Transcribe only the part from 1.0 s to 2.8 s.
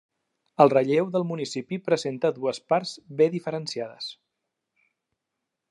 del municipi presenta dues